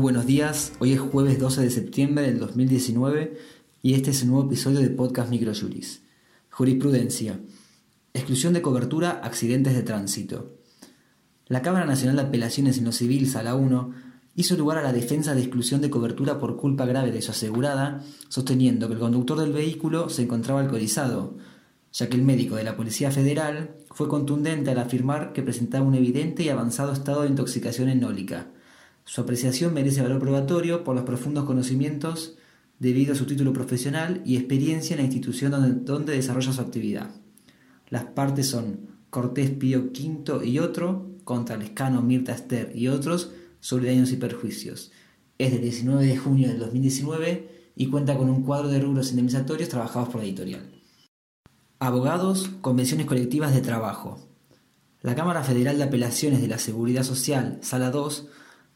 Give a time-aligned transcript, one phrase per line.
[0.00, 0.72] días.
[0.78, 3.36] Hoy es jueves 12 de septiembre del 2019
[3.82, 6.02] y este es el nuevo episodio de Podcast Microjuris.
[6.50, 7.38] Jurisprudencia.
[8.14, 10.56] Exclusión de cobertura, accidentes de tránsito.
[11.46, 13.92] La Cámara Nacional de Apelaciones en lo Civil, Sala 1,
[14.34, 18.02] hizo lugar a la defensa de exclusión de cobertura por culpa grave de su asegurada,
[18.28, 21.36] sosteniendo que el conductor del vehículo se encontraba alcoholizado,
[21.92, 25.94] ya que el médico de la Policía Federal fue contundente al afirmar que presentaba un
[25.94, 28.46] evidente y avanzado estado de intoxicación enólica.
[29.04, 32.36] Su apreciación merece valor probatorio por los profundos conocimientos
[32.78, 37.14] debido a su título profesional y experiencia en la institución donde, desarrolla su actividad.
[37.88, 43.88] Las partes son Cortés Pío V y otro, contra Lescano, Mirta Esther y otros, sobre
[43.88, 44.90] daños y perjuicios.
[45.38, 49.68] Es del 19 de junio del 2019 y cuenta con un cuadro de rubros indemnizatorios
[49.68, 50.68] trabajados por la editorial.
[51.78, 54.28] Abogados, convenciones colectivas de trabajo.
[55.00, 58.28] La Cámara Federal de Apelaciones de la Seguridad Social, Sala 2,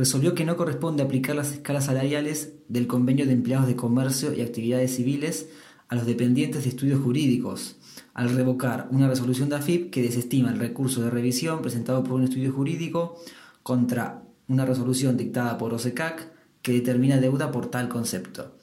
[0.00, 4.40] resolvió que no corresponde aplicar las escalas salariales del convenio de empleados de comercio y
[4.40, 5.50] actividades civiles
[5.88, 7.76] a los dependientes de estudios jurídicos,
[8.14, 12.24] al revocar una resolución de AFIP que desestima el recurso de revisión presentado por un
[12.24, 13.20] estudio jurídico
[13.62, 18.56] contra una resolución dictada por OSECAC que determina deuda por tal concepto.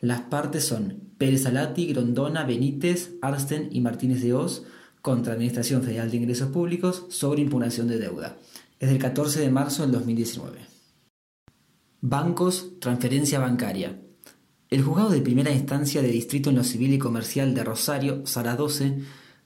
[0.00, 4.64] Las partes son Pérez Alati, Grondona, Benítez, Arsten y Martínez de Oz
[5.02, 8.38] contra Administración Federal de Ingresos Públicos sobre impugnación de deuda.
[8.82, 10.58] Es del 14 de marzo del 2019.
[12.00, 14.00] Bancos, transferencia bancaria.
[14.70, 18.56] El juzgado de primera instancia de Distrito en lo Civil y Comercial de Rosario, Sala
[18.56, 18.98] 12,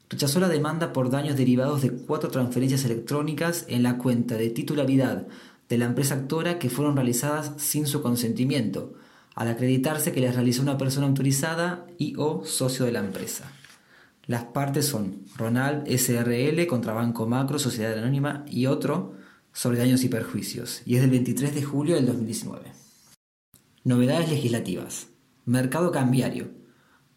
[0.08, 5.26] rechazó la demanda por daños derivados de cuatro transferencias electrónicas en la cuenta de titularidad
[5.68, 8.94] de la empresa actora que fueron realizadas sin su consentimiento,
[9.34, 13.52] al acreditarse que las realizó una persona autorizada y o socio de la empresa.
[14.26, 19.25] Las partes son Ronald SRL contra Banco Macro, Sociedad Anónima y otro
[19.56, 22.72] sobre daños y perjuicios, y es del 23 de julio del 2019.
[23.84, 25.06] Novedades legislativas.
[25.46, 26.50] Mercado cambiario.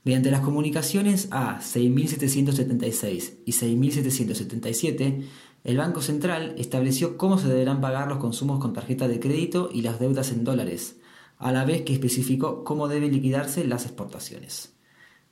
[0.05, 5.27] Mediante las comunicaciones A 6776 y 6777,
[5.65, 9.81] el Banco Central estableció cómo se deberán pagar los consumos con tarjeta de crédito y
[9.81, 10.95] las deudas en dólares,
[11.39, 14.77] a la vez que especificó cómo deben liquidarse las exportaciones.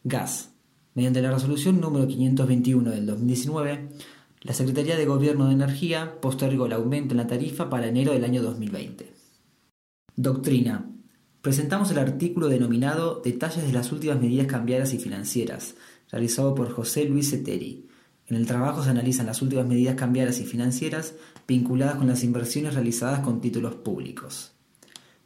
[0.04, 0.52] Gas.
[0.94, 3.92] Mediante la resolución número 521 del 2019,
[4.48, 8.24] la Secretaría de Gobierno de Energía postergó el aumento en la tarifa para enero del
[8.24, 9.14] año 2020.
[10.16, 10.90] Doctrina.
[11.42, 15.76] Presentamos el artículo denominado Detalles de las últimas medidas cambiarias y financieras,
[16.10, 17.90] realizado por José Luis Eteri.
[18.28, 21.16] En el trabajo se analizan las últimas medidas cambiarias y financieras
[21.46, 24.54] vinculadas con las inversiones realizadas con títulos públicos.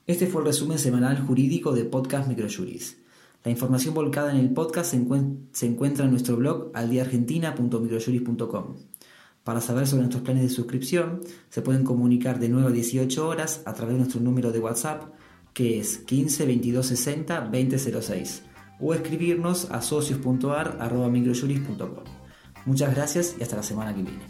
[0.07, 2.97] Este fue el resumen semanal jurídico de Podcast Microjuris.
[3.43, 8.77] La información volcada en el podcast se, encuentra en nuestro blog aldiargentina.microjuris.com.
[9.43, 13.63] Para saber sobre nuestros planes de suscripción, se pueden comunicar de 9 a 18 horas
[13.65, 15.05] a través de nuestro número de WhatsApp,
[15.53, 18.43] que es 15 22 60 2006,
[18.79, 22.03] o escribirnos a socios.ar.microjuris.com.
[22.65, 24.27] Muchas gracias y hasta la semana que viene.